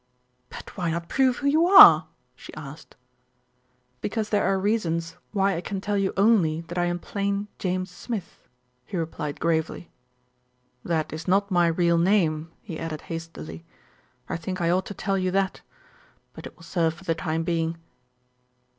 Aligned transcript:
"But 0.49 0.75
why 0.75 0.89
not 0.89 1.09
prove 1.09 1.37
who 1.37 1.47
you 1.47 1.67
are?" 1.67 2.07
she 2.35 2.51
asked. 2.55 2.95
"Because 4.01 4.29
there 4.31 4.43
are 4.45 4.57
reasons 4.57 5.15
why 5.31 5.55
I 5.55 5.61
can 5.61 5.79
tell 5.79 5.95
you 5.95 6.11
only 6.17 6.61
that 6.61 6.77
I 6.79 6.85
am 6.85 6.97
plain 6.97 7.47
James 7.59 7.91
Smith," 7.91 8.47
he 8.83 8.97
replied 8.97 9.39
gravely. 9.39 9.91
"That 10.83 11.13
is 11.13 11.27
not 11.27 11.51
my 11.51 11.67
real 11.67 11.99
name," 11.99 12.51
he 12.63 12.79
added 12.79 13.01
hastily. 13.13 13.63
"I 14.27 14.37
think 14.37 14.59
I 14.59 14.71
ought 14.71 14.87
to 14.87 14.95
tell 14.95 15.19
you 15.19 15.29
that; 15.29 15.61
but 16.33 16.47
it 16.47 16.55
will 16.55 16.63
serve 16.63 16.95
for 16.95 17.03
the 17.03 17.13
time 17.13 17.43
being." 17.43 17.77